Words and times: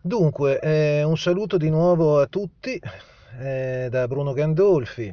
Dunque, 0.00 0.60
eh, 0.60 1.02
un 1.02 1.18
saluto 1.18 1.56
di 1.56 1.70
nuovo 1.70 2.20
a 2.20 2.26
tutti 2.26 2.80
eh, 3.40 3.88
da 3.90 4.06
Bruno 4.06 4.32
Gandolfi 4.32 5.12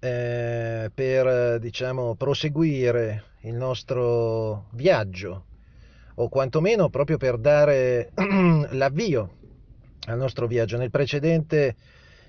eh, 0.00 0.90
per 0.92 1.60
diciamo, 1.60 2.16
proseguire 2.16 3.22
il 3.42 3.54
nostro 3.54 4.66
viaggio 4.72 5.44
o 6.16 6.28
quantomeno 6.28 6.88
proprio 6.88 7.16
per 7.16 7.38
dare 7.38 8.10
l'avvio 8.70 9.36
al 10.08 10.18
nostro 10.18 10.48
viaggio. 10.48 10.78
Nel 10.78 10.90
precedente 10.90 11.76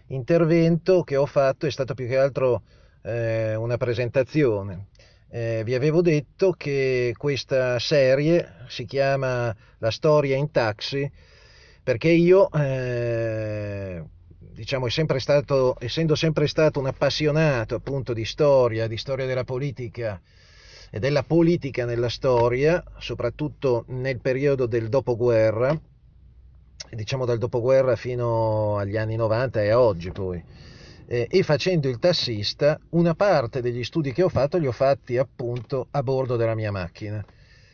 intervento 0.09 1.01
che 1.01 1.15
ho 1.15 1.25
fatto 1.25 1.65
è 1.65 1.71
stato 1.71 1.95
più 1.95 2.07
che 2.07 2.19
altro 2.19 2.61
eh, 3.01 3.55
una 3.55 3.77
presentazione. 3.77 4.89
Eh, 5.27 5.63
vi 5.65 5.73
avevo 5.73 6.03
detto 6.03 6.51
che 6.51 7.13
questa 7.17 7.79
serie 7.79 8.57
si 8.67 8.85
chiama 8.85 9.55
La 9.79 9.89
storia 9.89 10.35
in 10.35 10.51
taxi 10.51 11.11
perché 11.89 12.09
io, 12.09 12.51
eh, 12.51 14.04
diciamo, 14.37 14.87
sempre 14.89 15.19
stato, 15.19 15.75
essendo 15.79 16.14
sempre 16.14 16.45
stato 16.45 16.79
un 16.79 16.86
appassionato 16.86 17.73
appunto 17.73 18.14
di 18.14 18.25
storia, 18.25 18.86
di 18.86 18.95
storia 18.95 19.25
della 19.25 19.43
politica 19.43 20.21
e 20.91 21.00
della 21.00 21.23
politica 21.23 21.86
nella 21.86 22.09
storia, 22.09 22.83
soprattutto 23.00 23.86
nel 23.87 24.19
periodo 24.19 24.67
del 24.67 24.87
dopoguerra, 24.87 25.75
diciamo 26.91 27.25
dal 27.25 27.39
dopoguerra 27.39 27.95
fino 27.95 28.78
agli 28.78 28.95
anni 28.95 29.15
90 29.15 29.64
e 29.64 29.69
a 29.71 29.81
oggi 29.81 30.11
poi, 30.11 30.43
eh, 31.07 31.25
e 31.28 31.42
facendo 31.42 31.89
il 31.89 31.97
tassista, 31.97 32.80
una 32.92 33.16
parte 33.16 33.61
degli 33.61 33.83
studi 33.83 34.14
che 34.14 34.22
ho 34.22 34.30
fatto 34.30 34.59
li 34.59 34.67
ho 34.67 34.72
fatti 34.72 35.17
appunto 35.17 35.88
a 35.89 36.03
bordo 36.03 36.36
della 36.36 36.53
mia 36.53 36.72
macchina, 36.72 37.25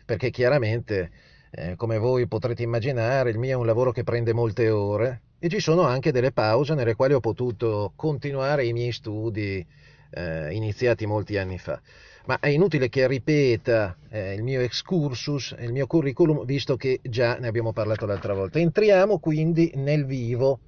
perché 0.06 0.30
chiaramente 0.30 1.12
eh, 1.56 1.76
come 1.78 1.98
voi 1.98 2.28
potrete 2.28 2.64
immaginare, 2.64 3.30
il 3.30 3.38
mio 3.38 3.52
è 3.52 3.56
un 3.56 3.66
lavoro 3.66 3.92
che 3.92 4.04
prende 4.04 4.34
molte 4.34 4.70
ore 4.70 5.22
e 5.40 5.48
ci 5.48 5.60
sono 5.60 5.84
anche 5.84 6.12
delle 6.12 6.32
pause 6.32 6.76
nelle 6.76 6.96
quali 6.96 7.14
ho 7.14 7.22
potuto 7.22 7.94
continuare 7.96 8.66
i 8.66 8.74
miei 8.74 8.92
studi 8.92 9.66
eh, 10.12 10.54
iniziati 10.54 11.06
molti 11.06 11.38
anni 11.38 11.58
fa. 11.58 11.80
Ma 12.26 12.40
è 12.40 12.48
inutile 12.48 12.90
che 12.90 13.08
ripeta 13.08 13.96
eh, 14.10 14.34
il 14.34 14.44
mio 14.44 14.60
excursus, 14.62 15.56
il 15.60 15.72
mio 15.72 15.88
curriculum, 15.88 16.44
visto 16.44 16.76
che 16.76 17.00
già 17.04 17.38
ne 17.38 17.48
abbiamo 17.48 17.72
parlato 17.72 18.06
l'altra 18.06 18.34
volta. 18.34 18.60
Entriamo 18.60 19.20
quindi 19.20 19.72
nel 19.76 20.06
vivo 20.06 20.60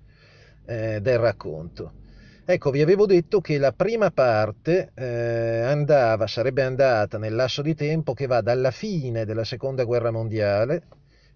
eh, 0.65 0.99
del 1.01 1.17
racconto. 1.17 2.05
Ecco, 2.49 2.71
vi 2.71 2.81
avevo 2.81 3.05
detto 3.05 3.41
che 3.41 3.57
la 3.57 3.73
prima 3.73 4.09
parte 4.09 4.91
eh, 4.95 5.63
andava, 5.63 6.27
sarebbe 6.27 6.63
andata 6.63 7.17
nel 7.17 7.35
lasso 7.35 7.61
di 7.61 7.75
tempo 7.75 8.13
che 8.13 8.25
va 8.25 8.39
dalla 8.39 8.71
fine 8.71 9.25
della 9.25 9.43
seconda 9.43 9.83
guerra 9.83 10.11
mondiale, 10.11 10.81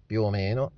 più 0.06 0.22
o 0.22 0.30
meno, 0.30 0.72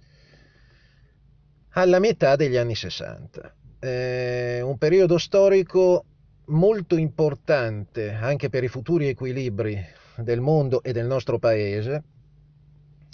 alla 1.74 2.00
metà 2.00 2.34
degli 2.34 2.56
anni 2.56 2.74
60. 2.74 3.54
Eh, 3.78 4.60
un 4.60 4.76
periodo 4.76 5.18
storico 5.18 6.04
molto 6.46 6.96
importante 6.96 8.10
anche 8.10 8.48
per 8.48 8.64
i 8.64 8.68
futuri 8.68 9.06
equilibri 9.06 9.80
del 10.16 10.40
mondo 10.40 10.82
e 10.82 10.90
del 10.90 11.06
nostro 11.06 11.38
paese, 11.38 12.02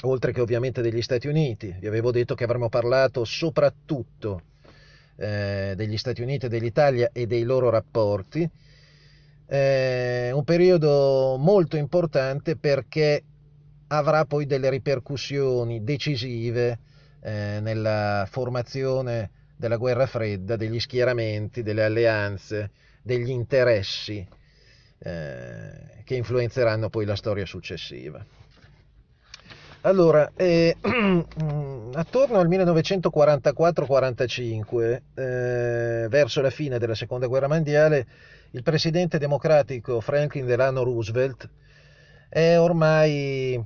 oltre 0.04 0.32
che 0.32 0.40
ovviamente 0.40 0.80
degli 0.80 1.02
Stati 1.02 1.28
Uniti. 1.28 1.76
Vi 1.80 1.86
avevo 1.86 2.12
detto 2.12 2.34
che 2.34 2.44
avremmo 2.44 2.70
parlato 2.70 3.26
soprattutto 3.26 4.44
eh, 5.20 5.74
degli 5.76 5.98
Stati 5.98 6.22
Uniti 6.22 6.48
dell'Italia 6.48 7.10
e 7.12 7.26
dei 7.26 7.42
loro 7.42 7.68
rapporti. 7.68 8.48
Eh, 9.46 10.30
un 10.32 10.44
periodo 10.44 11.36
molto 11.38 11.76
importante 11.76 12.56
perché 12.56 13.22
avrà 13.88 14.24
poi 14.24 14.46
delle 14.46 14.70
ripercussioni 14.70 15.84
decisive 15.84 16.78
eh, 17.20 17.58
nella 17.60 18.26
formazione 18.30 19.30
della 19.56 19.76
guerra 19.76 20.06
fredda, 20.06 20.56
degli 20.56 20.80
schieramenti, 20.80 21.62
delle 21.62 21.84
alleanze, 21.84 22.70
degli 23.02 23.28
interessi 23.28 24.26
eh, 25.00 26.02
che 26.04 26.14
influenzeranno 26.14 26.88
poi 26.88 27.04
la 27.04 27.16
storia 27.16 27.44
successiva. 27.44 28.24
Allora, 29.82 30.30
eh, 30.36 30.76
attorno 31.94 32.38
al 32.38 32.50
1944-45, 32.50 35.00
eh, 35.14 36.06
verso 36.10 36.42
la 36.42 36.50
fine 36.50 36.78
della 36.78 36.94
seconda 36.94 37.26
guerra 37.26 37.48
mondiale, 37.48 38.06
il 38.50 38.62
presidente 38.62 39.16
democratico 39.16 40.02
Franklin 40.02 40.44
Delano 40.44 40.82
Roosevelt 40.82 41.48
è 42.28 42.58
ormai 42.58 43.58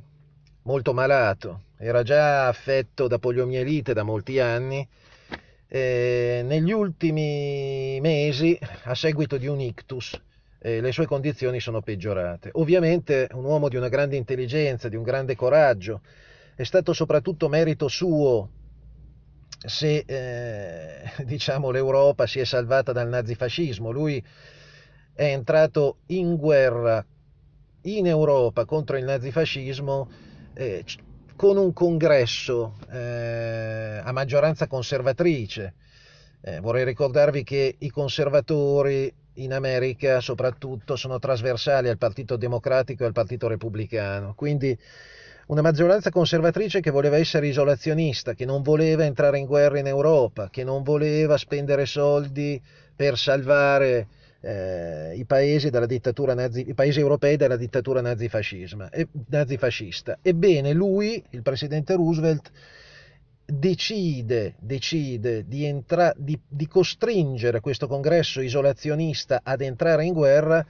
molto 0.63 0.95
malato, 0.95 1.63
era 1.79 2.05
già 2.05 2.47
affetto 2.47 3.09
da 3.09 3.19
poliomielite 3.19 3.93
da 3.93 4.05
molti 4.05 4.39
anni. 4.39 4.87
Eh, 5.67 6.43
negli 6.45 6.71
ultimi 6.71 7.99
mesi, 8.01 8.57
a 8.85 8.95
seguito 8.95 9.37
di 9.37 9.49
un 9.49 9.61
ictus, 9.61 10.17
eh, 10.65 10.81
le 10.81 10.93
sue 10.93 11.05
condizioni 11.05 11.61
sono 11.61 11.83
peggiorate. 11.83 12.49
Ovviamente 12.55 13.29
un 13.33 13.45
uomo 13.45 13.69
di 13.69 13.77
una 13.77 13.89
grande 13.89 14.17
intelligenza, 14.17 14.89
di 14.89 14.97
un 14.97 15.03
grande 15.03 15.37
coraggio, 15.37 16.01
è 16.55 16.63
stato 16.63 16.95
soprattutto 16.95 17.51
merito 17.51 17.87
suo 17.87 18.49
se 19.59 20.05
eh, 20.07 21.03
diciamo, 21.25 21.71
l'Europa 21.71 22.27
si 22.27 22.41
è 22.41 22.45
salvata 22.45 22.93
dal 22.93 23.09
nazifascismo. 23.09 23.91
Lui 23.91 24.25
è 25.13 25.25
entrato 25.25 25.99
in 26.07 26.35
guerra 26.37 27.05
in 27.83 28.07
Europa 28.07 28.65
contro 28.65 28.97
il 28.97 29.05
nazifascismo 29.05 30.09
eh, 30.55 30.83
con 31.37 31.59
un 31.59 31.75
congresso 31.75 32.79
eh, 32.91 34.01
a 34.03 34.13
maggioranza 34.13 34.67
conservatrice. 34.67 35.75
Eh, 36.41 36.61
vorrei 36.61 36.85
ricordarvi 36.85 37.45
che 37.45 37.77
i 37.81 37.91
conservatori 37.91 39.13
in 39.34 39.53
America 39.53 40.21
soprattutto 40.21 40.97
sono 40.97 41.19
trasversali 41.19 41.89
al 41.89 41.99
Partito 41.99 42.37
Democratico 42.37 43.03
e 43.03 43.06
al 43.06 43.12
Partito 43.12 43.49
Repubblicano, 43.49 44.34
quindi 44.34 44.77
una 45.47 45.61
maggioranza 45.61 46.11
conservatrice 46.11 46.81
che 46.81 46.91
voleva 46.91 47.19
essere 47.19 47.49
isolazionista, 47.49 48.33
che 48.33 48.47
non 48.47 48.62
voleva 48.62 49.05
entrare 49.05 49.39
in 49.39 49.47
guerra 49.47 49.78
in 49.78 49.87
Europa, 49.87 50.49
che 50.50 50.65
non 50.65 50.83
voleva 50.83 51.37
spendere 51.37 51.84
soldi 51.84 52.61
per 52.97 53.19
salvare 53.19 54.06
eh, 54.41 55.15
i, 55.17 55.25
paesi 55.25 55.71
nazi, 55.71 56.69
i, 56.69 56.75
paesi 56.75 57.01
europei 57.01 57.37
dalla 57.37 57.56
dittatura 57.56 58.01
nazifascista. 58.01 60.19
Ebbene, 60.22 60.72
lui, 60.72 61.22
il 61.31 61.43
presidente 61.43 61.95
Roosevelt, 61.95 62.51
decide, 63.47 64.55
decide 64.59 65.47
di, 65.47 65.65
entra- 65.65 66.15
di, 66.16 66.38
di 66.49 66.66
costringere 66.66 67.60
questo 67.60 67.87
congresso 67.87 68.41
isolazionista 68.41 69.41
ad 69.43 69.60
entrare 69.60 70.05
in 70.05 70.12
guerra 70.12 70.65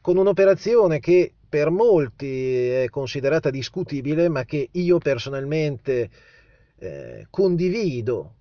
con 0.00 0.16
un'operazione 0.16 1.00
che 1.00 1.32
per 1.48 1.70
molti 1.70 2.68
è 2.68 2.88
considerata 2.88 3.50
discutibile, 3.50 4.28
ma 4.28 4.44
che 4.44 4.68
io 4.72 4.98
personalmente 4.98 6.10
eh, 6.78 7.26
condivido. 7.30 8.34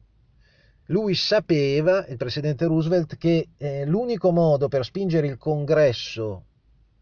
Lui 0.88 1.16
sapeva, 1.16 2.06
il 2.08 2.18
presidente 2.18 2.66
Roosevelt, 2.66 3.18
che 3.18 3.50
eh, 3.58 3.86
l'unico 3.86 4.32
modo 4.32 4.68
per 4.68 4.84
spingere 4.84 5.28
il 5.28 5.38
congresso 5.38 6.46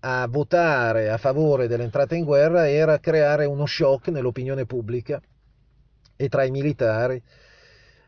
a 0.01 0.27
votare 0.27 1.09
a 1.09 1.17
favore 1.17 1.67
dell'entrata 1.67 2.15
in 2.15 2.25
guerra 2.25 2.69
era 2.69 2.99
creare 2.99 3.45
uno 3.45 3.65
shock 3.65 4.07
nell'opinione 4.09 4.65
pubblica 4.65 5.21
e 6.21 6.29
tra 6.29 6.43
i 6.43 6.51
militari, 6.51 7.21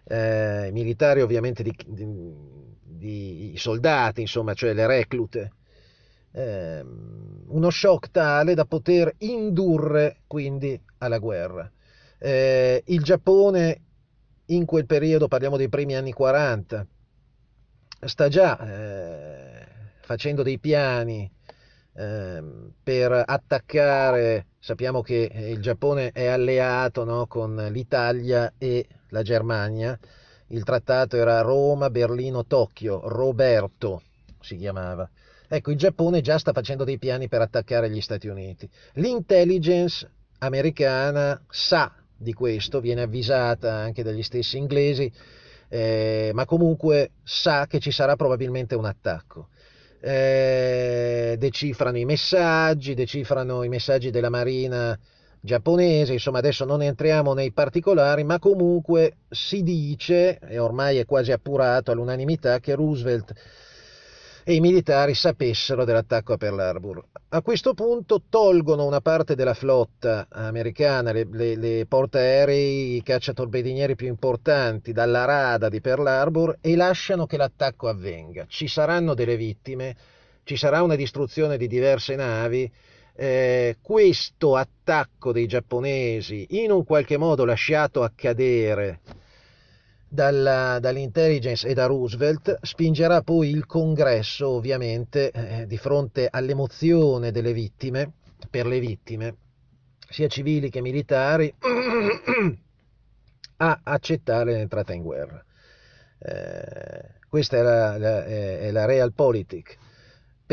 eh, 0.05 0.69
militari 0.71 1.21
ovviamente 1.21 1.63
di, 1.63 1.75
di, 1.87 2.33
di 2.83 3.53
soldati, 3.57 4.21
insomma, 4.21 4.53
cioè 4.53 4.73
le 4.73 4.85
reclute, 4.85 5.51
eh, 6.31 6.85
uno 7.47 7.69
shock 7.71 8.11
tale 8.11 8.53
da 8.53 8.65
poter 8.65 9.15
indurre 9.19 10.17
quindi 10.27 10.79
alla 10.99 11.17
guerra. 11.17 11.69
Eh, 12.19 12.83
il 12.85 13.01
Giappone 13.01 13.81
in 14.47 14.65
quel 14.65 14.85
periodo, 14.85 15.27
parliamo 15.27 15.57
dei 15.57 15.69
primi 15.69 15.95
anni 15.95 16.13
40, 16.13 16.85
sta 18.05 18.27
già 18.27 18.59
eh, 18.59 19.65
facendo 20.01 20.43
dei 20.43 20.59
piani 20.59 21.31
Ehm, 21.95 22.73
per 22.81 23.11
attaccare, 23.25 24.47
sappiamo 24.63 25.01
che 25.01 25.29
il 25.49 25.59
Giappone 25.59 26.11
è 26.13 26.27
alleato 26.27 27.03
no, 27.03 27.27
con 27.27 27.67
l'Italia 27.69 28.53
e 28.57 28.87
la 29.09 29.21
Germania, 29.21 29.99
il 30.47 30.63
trattato 30.63 31.17
era 31.17 31.41
Roma, 31.41 31.89
Berlino, 31.89 32.45
Tokyo, 32.45 33.01
Roberto 33.03 34.03
si 34.39 34.55
chiamava. 34.55 35.09
Ecco, 35.49 35.71
il 35.71 35.77
Giappone 35.77 36.21
già 36.21 36.37
sta 36.37 36.53
facendo 36.53 36.85
dei 36.85 36.97
piani 36.97 37.27
per 37.27 37.41
attaccare 37.41 37.89
gli 37.89 37.99
Stati 37.99 38.29
Uniti. 38.29 38.69
L'intelligence 38.93 40.09
americana 40.39 41.43
sa 41.49 41.93
di 42.15 42.31
questo, 42.31 42.79
viene 42.79 43.01
avvisata 43.01 43.73
anche 43.73 44.01
dagli 44.01 44.23
stessi 44.23 44.57
inglesi, 44.57 45.11
eh, 45.67 46.31
ma 46.33 46.45
comunque 46.45 47.11
sa 47.21 47.67
che 47.67 47.81
ci 47.81 47.91
sarà 47.91 48.15
probabilmente 48.15 48.75
un 48.75 48.85
attacco 48.85 49.49
eh, 50.05 51.35
decifrano 51.39 51.97
i 51.97 52.03
messaggi, 52.03 52.93
decifrano 52.93 53.63
i 53.63 53.69
messaggi 53.69 54.09
della 54.09 54.29
Marina 54.29 54.99
giapponese, 55.39 56.11
insomma 56.11 56.39
adesso 56.39 56.65
non 56.65 56.81
entriamo 56.81 57.33
nei 57.33 57.53
particolari, 57.53 58.23
ma 58.25 58.37
comunque 58.37 59.19
si 59.29 59.63
dice, 59.63 60.39
e 60.39 60.59
ormai 60.59 60.97
è 60.97 61.05
quasi 61.05 61.31
appurato 61.31 61.91
all'unanimità, 61.91 62.59
che 62.59 62.75
Roosevelt 62.75 63.33
e 64.43 64.53
i 64.53 64.59
militari 64.59 65.13
sapessero 65.13 65.85
dell'attacco 65.85 66.33
a 66.33 66.37
Pearl 66.37 66.59
Harbor. 66.59 67.03
A 67.29 67.41
questo 67.41 67.73
punto 67.73 68.23
tolgono 68.29 68.85
una 68.85 69.01
parte 69.01 69.35
della 69.35 69.53
flotta 69.53 70.27
americana, 70.29 71.11
le, 71.11 71.27
le, 71.31 71.55
le 71.55 71.85
portaerei, 71.87 72.97
i 72.97 73.03
cacciatorpedinieri 73.03 73.95
più 73.95 74.07
importanti 74.07 74.91
dalla 74.91 75.25
rada 75.25 75.69
di 75.69 75.81
Pearl 75.81 76.05
Harbor 76.05 76.57
e 76.61 76.75
lasciano 76.75 77.25
che 77.25 77.37
l'attacco 77.37 77.87
avvenga. 77.87 78.45
Ci 78.47 78.67
saranno 78.67 79.13
delle 79.13 79.37
vittime, 79.37 79.95
ci 80.43 80.57
sarà 80.57 80.83
una 80.83 80.95
distruzione 80.95 81.57
di 81.57 81.67
diverse 81.67 82.15
navi, 82.15 82.71
eh, 83.15 83.77
questo 83.81 84.55
attacco 84.55 85.31
dei 85.31 85.47
giapponesi 85.47 86.47
in 86.51 86.71
un 86.71 86.83
qualche 86.83 87.17
modo 87.17 87.45
lasciato 87.45 88.03
accadere 88.03 88.99
dalla, 90.13 90.77
dall'intelligence 90.79 91.67
e 91.67 91.73
da 91.73 91.87
Roosevelt 91.87 92.59
spingerà 92.61 93.23
poi 93.23 93.49
il 93.49 93.65
congresso 93.65 94.49
ovviamente 94.49 95.31
eh, 95.31 95.65
di 95.65 95.77
fronte 95.77 96.27
all'emozione 96.29 97.31
delle 97.31 97.51
vittime 97.51 98.11
per 98.47 98.67
le 98.67 98.79
vittime 98.79 99.35
sia 100.07 100.27
civili 100.27 100.69
che 100.69 100.81
militari 100.81 101.51
a 103.57 103.79
accettare 103.83 104.53
l'entrata 104.53 104.93
in 104.93 105.01
guerra. 105.01 105.43
Eh, 106.19 107.19
questa 107.27 107.57
è 107.57 107.61
la, 107.63 107.97
la, 107.97 108.25
è 108.25 108.69
la 108.69 108.85
realpolitik 108.85 109.77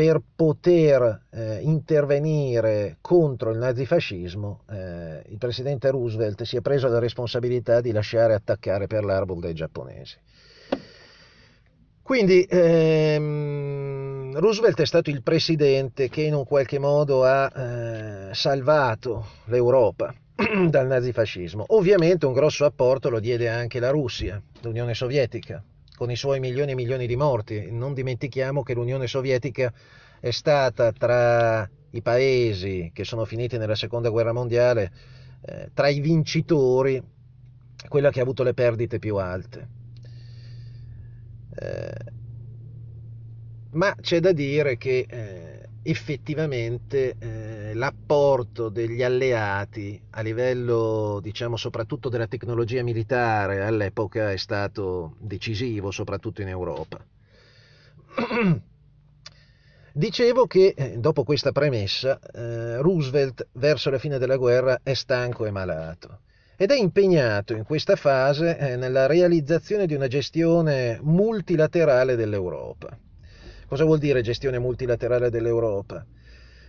per 0.01 0.19
poter 0.35 1.25
eh, 1.29 1.59
intervenire 1.61 2.97
contro 3.01 3.51
il 3.51 3.59
nazifascismo, 3.59 4.63
eh, 4.67 5.21
il 5.29 5.37
presidente 5.37 5.91
Roosevelt 5.91 6.41
si 6.41 6.57
è 6.57 6.61
preso 6.61 6.87
la 6.87 6.97
responsabilità 6.97 7.81
di 7.81 7.91
lasciare 7.91 8.33
attaccare 8.33 8.87
per 8.87 9.03
l'Arbol 9.03 9.39
dei 9.39 9.53
giapponesi. 9.53 10.17
Quindi 12.01 12.47
ehm, 12.49 14.39
Roosevelt 14.39 14.81
è 14.81 14.87
stato 14.87 15.11
il 15.11 15.21
presidente 15.21 16.09
che 16.09 16.23
in 16.23 16.33
un 16.33 16.45
qualche 16.45 16.79
modo 16.79 17.23
ha 17.23 17.51
eh, 17.55 18.33
salvato 18.33 19.27
l'Europa 19.45 20.11
dal 20.67 20.87
nazifascismo. 20.87 21.63
Ovviamente 21.67 22.25
un 22.25 22.33
grosso 22.33 22.65
apporto 22.65 23.11
lo 23.11 23.19
diede 23.19 23.49
anche 23.49 23.79
la 23.79 23.91
Russia, 23.91 24.41
l'Unione 24.61 24.95
Sovietica, 24.95 25.63
con 26.01 26.09
i 26.09 26.15
suoi 26.15 26.39
milioni 26.39 26.71
e 26.71 26.75
milioni 26.75 27.05
di 27.05 27.15
morti. 27.15 27.69
Non 27.69 27.93
dimentichiamo 27.93 28.63
che 28.63 28.73
l'Unione 28.73 29.05
Sovietica 29.05 29.71
è 30.19 30.31
stata 30.31 30.91
tra 30.91 31.69
i 31.91 32.01
paesi 32.01 32.89
che 32.91 33.03
sono 33.03 33.23
finiti 33.23 33.59
nella 33.59 33.75
seconda 33.75 34.09
guerra 34.09 34.33
mondiale, 34.33 34.91
eh, 35.45 35.69
tra 35.75 35.89
i 35.89 35.99
vincitori, 35.99 36.99
quella 37.87 38.09
che 38.09 38.17
ha 38.17 38.23
avuto 38.23 38.41
le 38.41 38.55
perdite 38.55 38.97
più 38.97 39.17
alte. 39.17 39.67
Eh, 41.53 42.11
ma 43.73 43.93
c'è 44.01 44.19
da 44.19 44.31
dire 44.31 44.77
che 44.77 45.05
eh, 45.07 45.60
effettivamente 45.83 47.15
eh, 47.17 47.73
l'apporto 47.73 48.69
degli 48.69 49.01
alleati 49.03 50.01
a 50.11 50.21
livello, 50.21 51.19
diciamo, 51.21 51.57
soprattutto 51.57 52.09
della 52.09 52.27
tecnologia 52.27 52.83
militare 52.83 53.63
all'epoca 53.63 54.31
è 54.31 54.37
stato 54.37 55.15
decisivo, 55.19 55.91
soprattutto 55.91 56.41
in 56.41 56.49
Europa. 56.49 57.03
Dicevo 59.93 60.47
che 60.47 60.73
eh, 60.75 60.97
dopo 60.99 61.23
questa 61.23 61.51
premessa 61.51 62.17
eh, 62.19 62.77
Roosevelt 62.77 63.47
verso 63.53 63.89
la 63.89 63.97
fine 63.97 64.17
della 64.17 64.37
guerra 64.37 64.79
è 64.83 64.93
stanco 64.93 65.45
e 65.45 65.51
malato 65.51 66.21
ed 66.55 66.69
è 66.69 66.77
impegnato 66.77 67.55
in 67.55 67.63
questa 67.63 67.95
fase 67.95 68.55
eh, 68.55 68.75
nella 68.75 69.07
realizzazione 69.07 69.87
di 69.87 69.95
una 69.95 70.07
gestione 70.07 70.99
multilaterale 71.01 72.15
dell'Europa. 72.15 72.95
Cosa 73.71 73.85
vuol 73.85 73.99
dire 73.99 74.21
gestione 74.21 74.59
multilaterale 74.59 75.29
dell'Europa? 75.29 76.05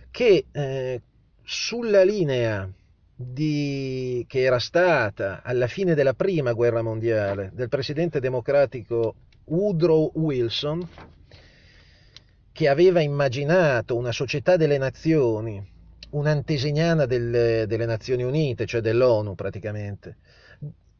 Che 0.09 0.45
eh, 0.49 1.01
sulla 1.43 2.01
linea 2.01 2.71
di, 3.13 4.23
che 4.25 4.41
era 4.43 4.57
stata 4.57 5.41
alla 5.43 5.67
fine 5.67 5.95
della 5.95 6.13
prima 6.13 6.53
guerra 6.53 6.81
mondiale 6.81 7.51
del 7.53 7.67
presidente 7.67 8.21
democratico 8.21 9.15
Woodrow 9.47 10.11
Wilson, 10.13 10.87
che 12.53 12.69
aveva 12.69 13.01
immaginato 13.01 13.97
una 13.97 14.13
società 14.13 14.55
delle 14.55 14.77
nazioni, 14.77 15.61
un'antesignana 16.11 17.05
delle, 17.05 17.65
delle 17.67 17.85
Nazioni 17.85 18.23
Unite, 18.23 18.65
cioè 18.65 18.79
dell'ONU 18.79 19.35
praticamente, 19.35 20.15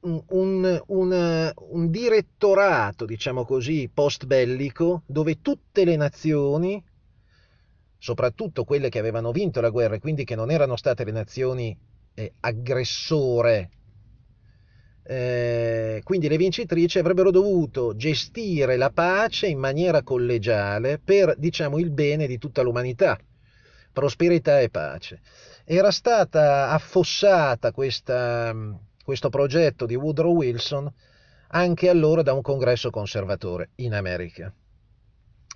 un, 0.04 0.82
un, 0.88 1.52
un 1.56 1.90
direttorato, 1.90 3.06
diciamo 3.06 3.46
così, 3.46 3.90
post 3.94 4.26
bellico, 4.26 5.04
dove 5.06 5.42
tutte 5.42 5.86
le 5.86 5.96
nazioni, 5.96 6.84
soprattutto 7.98 8.64
quelle 8.64 8.90
che 8.90 9.00
avevano 9.00 9.32
vinto 9.32 9.62
la 9.62 9.70
guerra 9.70 9.96
e 9.96 10.00
quindi 10.00 10.24
che 10.24 10.36
non 10.36 10.52
erano 10.52 10.76
state 10.76 11.04
le 11.04 11.12
nazioni 11.12 11.78
eh, 12.14 12.34
aggressore, 12.42 13.70
eh, 15.06 16.02
quindi 16.04 16.30
le 16.30 16.38
vincitrici 16.38 16.98
avrebbero 16.98 17.30
dovuto 17.30 17.96
gestire 17.96 18.78
la 18.78 18.90
pace 18.90 19.48
in 19.48 19.60
maniera 19.60 20.02
collegiale 20.02 21.00
per, 21.00 21.36
diciamo, 21.38 21.78
il 21.78 21.92
bene 21.92 22.26
di 22.26 22.38
tutta 22.38 22.62
l'umanità, 22.62 23.18
prosperità 23.92 24.60
e 24.60 24.70
pace. 24.70 25.22
Era 25.66 25.92
stata 25.92 26.70
affossata 26.72 27.72
questa 27.72 28.54
questo 29.04 29.30
progetto 29.30 29.86
di 29.86 29.96
Woodrow 29.96 30.34
Wilson 30.34 30.92
anche 31.50 31.90
allora 31.90 32.22
da 32.24 32.34
un 32.34 32.42
congresso 32.42 32.90
conservatore 32.90 33.70
in 33.76 33.94
America. 33.94 34.52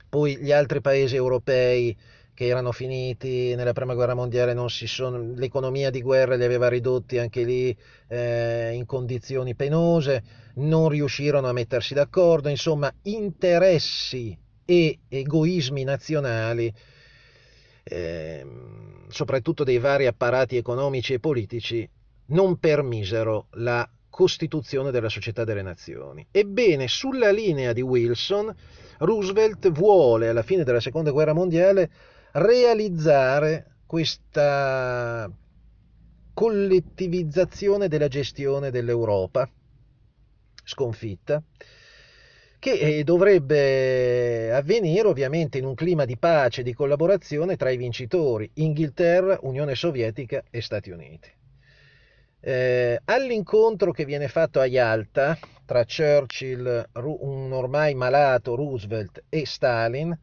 Poi 0.09 0.37
gli 0.37 0.51
altri 0.51 0.81
paesi 0.81 1.15
europei 1.15 1.97
che 2.37 2.45
erano 2.45 2.71
finiti 2.71 3.55
nella 3.55 3.73
prima 3.73 3.95
guerra 3.95 4.13
mondiale, 4.13 4.53
sono, 4.67 5.33
l'economia 5.33 5.89
di 5.89 6.03
guerra 6.03 6.35
li 6.35 6.43
aveva 6.43 6.69
ridotti 6.69 7.17
anche 7.17 7.43
lì 7.43 7.75
eh, 8.07 8.73
in 8.73 8.85
condizioni 8.85 9.55
penose, 9.55 10.23
non 10.55 10.87
riuscirono 10.89 11.47
a 11.47 11.51
mettersi 11.51 11.95
d'accordo, 11.95 12.47
insomma 12.47 12.93
interessi 13.03 14.37
e 14.65 14.99
egoismi 15.09 15.83
nazionali, 15.83 16.71
eh, 17.83 18.45
soprattutto 19.07 19.63
dei 19.63 19.79
vari 19.79 20.05
apparati 20.05 20.57
economici 20.57 21.13
e 21.13 21.19
politici, 21.19 21.89
non 22.27 22.57
permisero 22.57 23.47
la 23.51 23.87
costituzione 24.09 24.91
della 24.91 25.09
Società 25.09 25.43
delle 25.43 25.61
Nazioni. 25.61 26.25
Ebbene, 26.31 26.87
sulla 26.87 27.31
linea 27.31 27.71
di 27.73 27.81
Wilson, 27.81 28.53
Roosevelt 28.99 29.71
vuole, 29.71 30.29
alla 30.29 30.41
fine 30.41 30.63
della 30.63 30.79
Seconda 30.79 31.11
Guerra 31.11 31.33
Mondiale, 31.33 31.89
realizzare 32.31 33.75
questa 33.85 35.31
collettivizzazione 36.33 37.87
della 37.87 38.07
gestione 38.07 38.71
dell'Europa 38.71 39.49
sconfitta, 40.63 41.41
che 42.59 42.71
eh, 42.71 43.03
dovrebbe 43.03 44.51
avvenire 44.51 45.07
ovviamente 45.07 45.59
in 45.59 45.65
un 45.65 45.75
clima 45.75 46.05
di 46.05 46.17
pace 46.17 46.61
e 46.61 46.63
di 46.63 46.73
collaborazione 46.73 47.55
tra 47.55 47.69
i 47.69 47.77
vincitori, 47.77 48.49
Inghilterra, 48.55 49.39
Unione 49.43 49.75
Sovietica 49.75 50.43
e 50.49 50.61
Stati 50.61 50.89
Uniti. 50.89 51.29
Eh, 52.47 53.01
all'incontro 53.03 53.91
che 53.91 54.05
viene 54.05 54.29
fatto 54.29 54.61
a 54.61 54.65
Yalta 54.65 55.37
tra 55.65 55.83
Churchill, 55.83 56.87
un 56.93 57.51
ormai 57.51 57.93
malato 57.93 58.55
Roosevelt 58.55 59.25
e 59.27 59.45
Stalin, 59.45 60.17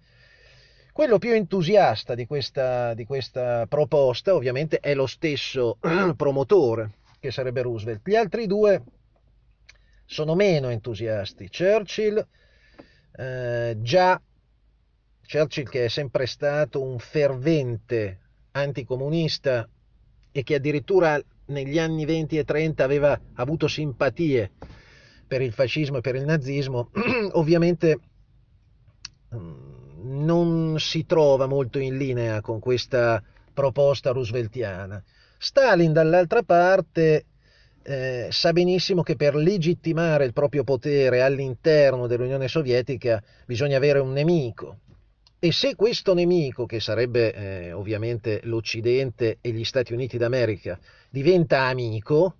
quello 0.90 1.18
più 1.18 1.32
entusiasta 1.32 2.14
di 2.14 2.24
questa, 2.24 2.94
di 2.94 3.04
questa 3.04 3.66
proposta 3.66 4.34
ovviamente 4.34 4.78
è 4.78 4.94
lo 4.94 5.04
stesso 5.04 5.76
promotore, 6.16 6.92
che 7.20 7.30
sarebbe 7.30 7.60
Roosevelt. 7.60 8.08
Gli 8.08 8.16
altri 8.16 8.46
due 8.46 8.82
sono 10.06 10.34
meno 10.34 10.70
entusiasti. 10.70 11.50
Churchill, 11.50 12.26
eh, 13.16 13.76
già 13.80 14.18
Churchill 15.30 15.68
che 15.68 15.84
è 15.84 15.88
sempre 15.88 16.24
stato 16.24 16.80
un 16.80 16.98
fervente 16.98 18.20
anticomunista 18.52 19.68
e 20.32 20.42
che 20.42 20.54
addirittura 20.54 21.20
negli 21.46 21.78
anni 21.78 22.04
20 22.04 22.38
e 22.38 22.44
30 22.44 22.84
aveva 22.84 23.18
avuto 23.34 23.68
simpatie 23.68 24.52
per 25.26 25.42
il 25.42 25.52
fascismo 25.52 25.98
e 25.98 26.00
per 26.00 26.14
il 26.14 26.24
nazismo, 26.24 26.90
ovviamente 27.32 27.98
mm, 29.34 30.22
non 30.24 30.76
si 30.78 31.06
trova 31.06 31.46
molto 31.46 31.78
in 31.78 31.96
linea 31.96 32.40
con 32.40 32.60
questa 32.60 33.22
proposta 33.52 34.10
rooseveltiana. 34.10 35.02
Stalin, 35.38 35.92
dall'altra 35.92 36.42
parte, 36.42 37.26
eh, 37.82 38.28
sa 38.30 38.52
benissimo 38.52 39.02
che 39.02 39.16
per 39.16 39.34
legittimare 39.34 40.24
il 40.24 40.32
proprio 40.32 40.64
potere 40.64 41.22
all'interno 41.22 42.06
dell'Unione 42.06 42.48
Sovietica 42.48 43.22
bisogna 43.46 43.76
avere 43.76 43.98
un 43.98 44.12
nemico 44.12 44.78
E 45.44 45.52
se 45.52 45.74
questo 45.74 46.14
nemico, 46.14 46.64
che 46.64 46.80
sarebbe 46.80 47.34
eh, 47.34 47.72
ovviamente 47.72 48.40
l'Occidente 48.44 49.36
e 49.42 49.50
gli 49.50 49.62
Stati 49.62 49.92
Uniti 49.92 50.16
d'America, 50.16 50.78
diventa 51.10 51.64
amico, 51.64 52.36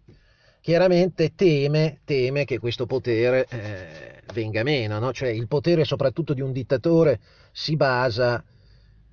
chiaramente 0.63 1.35
teme, 1.35 2.01
teme 2.07 2.47
che 2.47 2.59
questo 2.59 2.87
potere 2.87 3.47
eh, 3.51 4.23
venga 4.33 4.63
meno, 4.63 4.99
no? 4.99 5.13
cioè 5.13 5.29
il 5.29 5.49
potere 5.49 5.85
soprattutto 5.85 6.33
di 6.33 6.41
un 6.41 6.51
dittatore 6.51 7.21
si 7.53 7.77
basa 7.77 8.43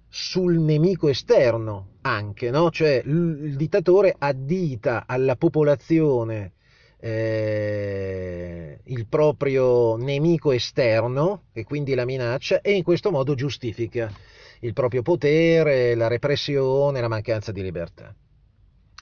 sul 0.07 0.57
nemico 0.59 1.09
esterno 1.09 1.95
anche, 2.03 2.49
no? 2.49 2.71
cioè 2.71 3.03
il 3.05 3.57
dittatore 3.57 4.15
addita 4.17 5.03
alla 5.05 5.35
popolazione 5.35 6.53
eh, 7.01 8.79
il 8.83 9.07
proprio 9.07 9.95
nemico 9.95 10.51
esterno, 10.51 11.45
e 11.51 11.63
quindi 11.63 11.95
la 11.95 12.05
minaccia, 12.05 12.61
e 12.61 12.73
in 12.73 12.83
questo 12.83 13.09
modo 13.09 13.33
giustifica 13.33 14.11
il 14.59 14.73
proprio 14.73 15.01
potere, 15.01 15.95
la 15.95 16.07
repressione, 16.07 17.01
la 17.01 17.07
mancanza 17.07 17.51
di 17.51 17.63
libertà. 17.63 18.13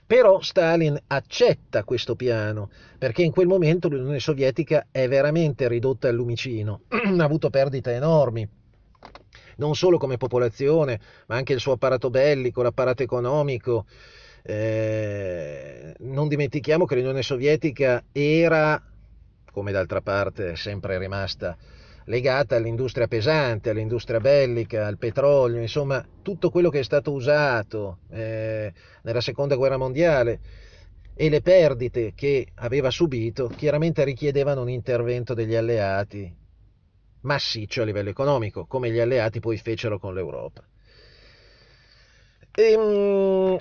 Però 0.07 0.41
Stalin 0.41 0.97
accetta 1.07 1.83
questo 1.83 2.15
piano, 2.15 2.71
perché 2.97 3.21
in 3.21 3.31
quel 3.31 3.47
momento 3.47 3.89
l'Unione 3.89 4.19
Sovietica 4.19 4.87
è 4.89 5.07
veramente 5.07 5.67
ridotta 5.67 6.07
al 6.07 6.15
lumicino, 6.15 6.83
ha 6.89 7.23
avuto 7.23 7.49
perdite 7.49 7.93
enormi, 7.93 8.47
non 9.57 9.75
solo 9.75 9.97
come 9.97 10.17
popolazione, 10.17 10.99
ma 11.27 11.35
anche 11.35 11.53
il 11.53 11.59
suo 11.59 11.73
apparato 11.73 12.09
bellico, 12.09 12.61
l'apparato 12.61 13.03
economico. 13.03 13.85
Eh, 14.43 15.95
non 15.99 16.27
dimentichiamo 16.27 16.85
che 16.85 16.95
l'Unione 16.95 17.21
Sovietica 17.21 18.03
era, 18.11 18.81
come 19.51 19.71
d'altra 19.71 20.01
parte 20.01 20.51
è 20.51 20.55
sempre 20.55 20.97
rimasta, 20.97 21.57
legata 22.05 22.55
all'industria 22.55 23.07
pesante, 23.07 23.69
all'industria 23.69 24.19
bellica, 24.19 24.87
al 24.87 24.97
petrolio, 24.97 25.61
insomma 25.61 26.03
tutto 26.21 26.49
quello 26.49 26.69
che 26.69 26.79
è 26.79 26.83
stato 26.83 27.11
usato 27.11 27.99
eh, 28.09 28.73
nella 29.03 29.21
seconda 29.21 29.55
guerra 29.55 29.77
mondiale 29.77 30.39
e 31.13 31.29
le 31.29 31.41
perdite 31.41 32.13
che 32.15 32.47
aveva 32.55 32.89
subito 32.89 33.47
chiaramente 33.47 34.03
richiedevano 34.03 34.61
un 34.61 34.69
intervento 34.69 35.33
degli 35.33 35.53
alleati 35.53 36.33
massiccio 37.21 37.81
a 37.81 37.85
livello 37.85 38.09
economico, 38.09 38.65
come 38.65 38.89
gli 38.89 38.99
alleati 38.99 39.39
poi 39.39 39.57
fecero 39.57 39.99
con 39.99 40.13
l'Europa. 40.13 40.63
E, 42.51 42.71
ehm, 42.71 43.57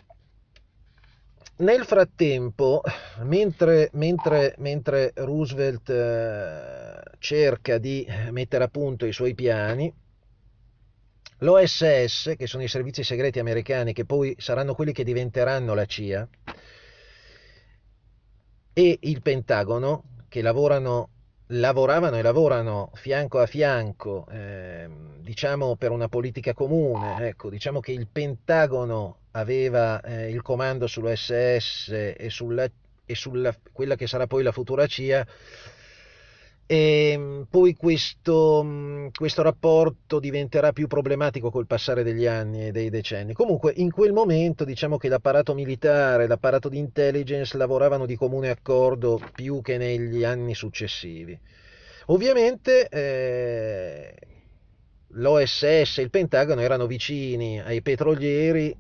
nel 1.58 1.84
frattempo, 1.84 2.82
mentre, 3.22 3.90
mentre, 3.94 4.54
mentre 4.58 5.12
Roosevelt 5.14 5.90
eh, 5.90 7.00
cerca 7.18 7.78
di 7.78 8.06
mettere 8.30 8.64
a 8.64 8.68
punto 8.68 9.06
i 9.06 9.12
suoi 9.12 9.34
piani, 9.34 9.92
l'OSS, 11.38 12.34
che 12.36 12.46
sono 12.46 12.62
i 12.62 12.68
servizi 12.68 13.02
segreti 13.02 13.38
americani, 13.38 13.92
che 13.92 14.04
poi 14.04 14.34
saranno 14.38 14.74
quelli 14.74 14.92
che 14.92 15.04
diventeranno 15.04 15.74
la 15.74 15.84
CIA, 15.84 16.28
e 18.72 18.98
il 19.00 19.22
Pentagono, 19.22 20.04
che 20.28 20.42
lavorano, 20.42 21.10
lavoravano 21.48 22.16
e 22.16 22.22
lavorano 22.22 22.90
fianco 22.94 23.38
a 23.38 23.46
fianco, 23.46 24.26
eh, 24.30 24.88
diciamo 25.20 25.76
per 25.76 25.90
una 25.90 26.08
politica 26.08 26.52
comune, 26.52 27.28
ecco, 27.28 27.48
diciamo 27.48 27.80
che 27.80 27.92
il 27.92 28.06
Pentagono 28.10 29.16
aveva 29.32 30.00
eh, 30.02 30.30
il 30.30 30.42
comando 30.42 30.86
sull'OSS 30.86 31.88
e 31.90 32.26
sulla, 32.28 32.68
e 33.04 33.14
sulla 33.14 33.54
quella 33.72 33.96
che 33.96 34.06
sarà 34.06 34.26
poi 34.26 34.42
la 34.42 34.52
futura 34.52 34.86
CIA, 34.86 35.26
e 36.70 37.14
mm, 37.16 37.42
poi 37.48 37.74
questo, 37.74 38.60
mm, 38.62 39.06
questo, 39.16 39.40
rapporto 39.40 40.20
diventerà 40.20 40.72
più 40.72 40.86
problematico 40.86 41.50
col 41.50 41.66
passare 41.66 42.02
degli 42.02 42.26
anni 42.26 42.66
e 42.66 42.72
dei 42.72 42.90
decenni. 42.90 43.32
Comunque 43.32 43.72
in 43.76 43.90
quel 43.90 44.12
momento 44.12 44.64
diciamo 44.64 44.98
che 44.98 45.08
l'apparato 45.08 45.54
militare, 45.54 46.26
l'apparato 46.26 46.68
di 46.68 46.76
intelligence 46.76 47.56
lavoravano 47.56 48.04
di 48.04 48.16
comune 48.16 48.50
accordo 48.50 49.18
più 49.32 49.62
che 49.62 49.78
negli 49.78 50.24
anni 50.24 50.54
successivi. 50.54 51.38
Ovviamente 52.08 52.88
eh, 52.90 54.14
l'OSS 55.12 55.98
e 55.98 56.02
il 56.02 56.10
Pentagono 56.10 56.60
erano 56.60 56.86
vicini 56.86 57.62
ai 57.62 57.80
petrolieri 57.80 58.76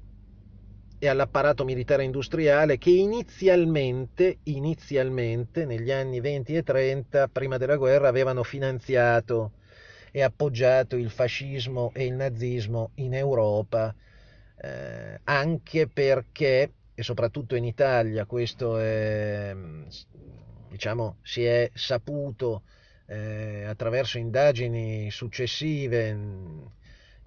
e 0.98 1.08
all'apparato 1.08 1.64
militare 1.64 2.02
industriale 2.02 2.76
che 2.76 2.90
inizialmente, 2.90 4.38
inizialmente, 4.44 5.64
negli 5.64 5.92
anni 5.92 6.20
20 6.20 6.56
e 6.56 6.62
30, 6.62 7.28
prima 7.28 7.56
della 7.56 7.76
guerra, 7.76 8.08
avevano 8.08 8.42
finanziato 8.42 9.52
e 10.10 10.22
appoggiato 10.22 10.96
il 10.96 11.10
fascismo 11.10 11.92
e 11.94 12.06
il 12.06 12.14
nazismo 12.14 12.90
in 12.94 13.14
Europa, 13.14 13.94
eh, 14.60 15.20
anche 15.24 15.86
perché, 15.86 16.72
e 16.94 17.02
soprattutto 17.02 17.54
in 17.54 17.64
Italia, 17.64 18.24
questo 18.24 18.78
è, 18.78 19.54
diciamo, 20.68 21.18
si 21.22 21.44
è 21.44 21.70
saputo 21.74 22.62
eh, 23.06 23.64
attraverso 23.64 24.18
indagini 24.18 25.10
successive 25.12 26.16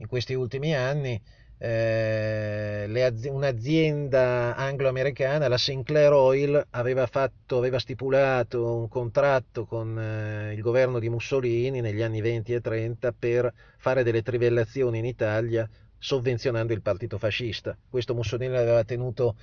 in, 0.01 0.07
questi 0.07 0.33
ultimi 0.33 0.75
anni, 0.75 1.21
eh, 1.57 3.03
az- 3.03 3.29
un'azienda 3.29 4.55
anglo-americana, 4.55 5.47
la 5.47 5.57
Sinclair 5.57 6.11
Oil, 6.11 6.67
aveva, 6.71 7.05
fatto, 7.05 7.57
aveva 7.57 7.79
stipulato 7.79 8.75
un 8.75 8.87
contratto 8.87 9.65
con 9.65 9.97
eh, 9.97 10.53
il 10.53 10.61
governo 10.61 10.99
di 10.99 11.09
Mussolini 11.09 11.81
negli 11.81 12.01
anni 12.01 12.21
20 12.21 12.53
e 12.53 12.61
30 12.61 13.11
per 13.11 13.53
fare 13.77 14.03
delle 14.03 14.23
trivellazioni 14.23 14.97
in 14.97 15.05
Italia 15.05 15.69
sovvenzionando 15.97 16.73
il 16.73 16.81
partito 16.81 17.19
fascista. 17.19 17.77
Questo 17.87 18.15
Mussolini 18.15 18.53
l'aveva 18.53 18.83
tenuto, 18.83 19.35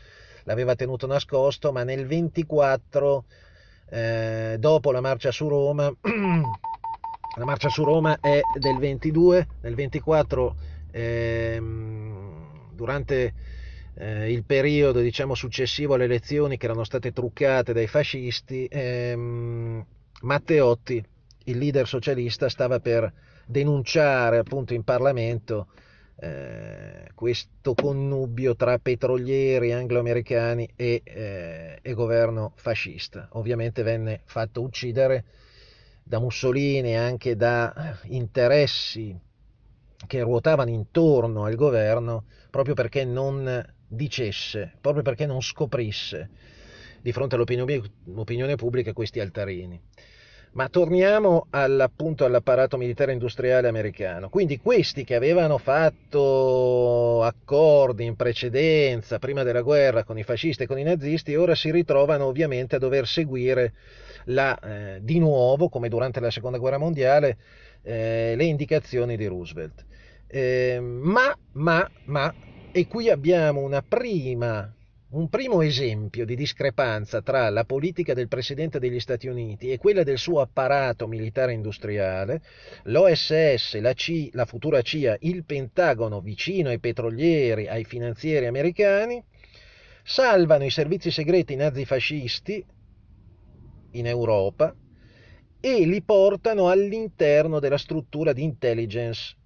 l'aveva 0.43 0.75
tenuto 0.75 1.07
nascosto, 1.07 1.71
ma 1.71 1.85
nel 1.85 2.05
24, 2.05 3.25
eh, 3.91 4.57
dopo 4.59 4.91
la 4.91 5.01
marcia 5.01 5.31
su 5.31 5.49
Roma, 5.49 5.89
la 7.39 7.45
marcia 7.45 7.69
su 7.69 7.85
Roma 7.85 8.19
è 8.21 8.41
del 8.59 8.79
22, 8.79 9.47
nel 9.63 9.75
24 9.75 10.57
ehm, 10.91 12.73
durante 12.75 13.33
eh, 13.95 14.33
il 14.33 14.43
periodo 14.45 15.01
diciamo, 15.01 15.35
successivo 15.35 15.95
alle 15.95 16.05
elezioni 16.05 16.57
che 16.57 16.67
erano 16.67 16.83
state 16.83 17.13
truccate 17.13 17.73
dai 17.73 17.87
fascisti, 17.87 18.67
ehm, 18.69 19.85
Matteotti, 20.23 21.05
il 21.45 21.59
leader 21.59 21.87
socialista, 21.87 22.49
stava 22.49 22.81
per 22.81 23.11
denunciare 23.47 24.39
appunto 24.39 24.75
in 24.75 24.83
Parlamento 24.83 25.69
eh, 26.21 27.11
questo 27.15 27.75
connubio 27.75 28.57
tra 28.57 28.79
petrolieri 28.79 29.73
anglo-americani 29.73 30.69
e, 30.75 31.03
eh, 31.05 31.79
e, 31.81 31.93
governo 31.95 32.53
fascista. 32.57 33.29
Ovviamente 33.33 33.85
venne 33.85 34.23
fatto 34.25 34.61
uccidere 34.61 35.25
da 36.09 36.19
Mussolini 36.19 36.93
e 36.93 36.97
anche 36.97 37.37
da 37.37 37.99
interessi 38.05 39.15
che 40.07 40.21
ruotavano 40.23 40.71
intorno 40.71 41.45
al 41.45 41.55
governo 41.55 42.25
proprio 42.51 42.75
perché 42.75 43.05
non 43.05 43.63
dicesse, 43.87 44.73
proprio 44.81 45.03
perché 45.03 45.27
non 45.27 45.43
scoprisse 45.43 46.31
di 47.03 47.13
fronte 47.13 47.35
all'opinione 47.35 48.55
pubblica 48.57 48.93
questi 48.95 49.21
altarini. 49.21 49.79
Ma 50.53 50.69
torniamo 50.71 51.47
appunto 51.51 52.25
all'apparato 52.25 52.79
militare 52.79 53.13
industriale 53.13 53.69
americano. 53.69 54.31
Quindi 54.31 54.59
questi 54.59 55.05
che 55.05 55.15
avevano 55.15 55.59
fatto 55.59 57.23
accordi 57.23 58.07
in 58.07 58.17
precedenza, 58.17 59.19
prima 59.19 59.43
della 59.43 59.61
guerra, 59.61 60.05
con 60.05 60.17
i 60.19 60.23
fascisti 60.23 60.63
e 60.63 60.67
con 60.67 60.79
i 60.79 60.83
nazisti, 60.85 61.37
ora 61.37 61.55
si 61.55 61.71
ritrovano 61.71 62.25
ovviamente 62.25 62.77
a 62.77 62.79
dover 62.79 63.07
seguire 63.07 63.75
la, 64.29 64.59
eh, 64.59 64.99
di 65.03 65.19
nuovo, 65.19 65.69
come 65.69 65.89
durante 65.89 66.21
la 66.21 66.31
seconda 66.31 66.59
guerra 66.59 66.79
mondiale, 66.79 67.37
eh, 67.83 68.35
le 68.37 68.45
indicazioni 68.45 69.17
di 69.17 69.27
Roosevelt. 69.27 69.85
Eh, 70.27 70.79
ma, 70.81 71.37
ma, 71.53 71.91
ma, 72.05 72.35
e 72.73 72.87
qui 72.87 73.09
abbiamo 73.09 73.61
una 73.61 73.83
prima, 73.83 74.73
un 75.11 75.29
primo 75.29 75.63
esempio 75.63 76.27
di 76.27 76.37
discrepanza 76.37 77.23
tra 77.23 77.49
la 77.49 77.65
politica 77.65 78.13
del 78.13 78.29
Presidente 78.29 78.79
degli 78.79 79.01
Stati 79.01 79.27
Uniti 79.27 79.71
e 79.71 79.79
quella 79.79 80.03
del 80.03 80.19
suo 80.19 80.41
apparato 80.41 81.07
militare 81.07 81.55
industriale, 81.55 82.43
l'OSS, 82.85 83.79
la, 83.81 83.95
C, 83.95 84.29
la 84.33 84.45
futura 84.45 84.83
CIA, 84.83 85.17
il 85.21 85.45
Pentagono 85.45 86.21
vicino 86.21 86.69
ai 86.69 86.79
petrolieri, 86.79 87.67
ai 87.67 87.85
finanzieri 87.85 88.47
americani, 88.47 89.23
salvano 90.03 90.65
i 90.65 90.71
servizi 90.71 91.11
segreti 91.11 91.55
nazifascisti 91.55 92.65
in 93.93 94.07
Europa 94.07 94.75
e 95.61 95.87
li 95.87 96.03
portano 96.03 96.69
all'interno 96.69 97.59
della 97.59 97.79
struttura 97.79 98.33
di 98.33 98.43
intelligence 98.43 99.37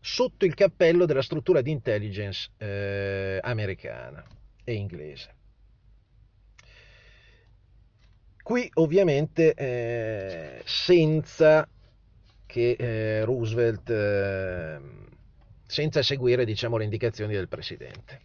sotto 0.00 0.44
il 0.44 0.54
cappello 0.54 1.04
della 1.06 1.22
struttura 1.22 1.60
di 1.60 1.70
intelligence 1.70 2.50
eh, 2.58 3.38
americana 3.42 4.24
e 4.64 4.74
inglese. 4.74 5.34
Qui 8.42 8.68
ovviamente 8.74 9.54
eh, 9.54 10.62
senza 10.64 11.68
che 12.46 12.70
eh, 12.72 13.24
Roosevelt 13.24 13.90
eh, 13.90 14.80
senza 15.66 16.02
seguire 16.02 16.44
diciamo, 16.44 16.76
le 16.76 16.84
indicazioni 16.84 17.32
del 17.32 17.48
Presidente. 17.48 18.22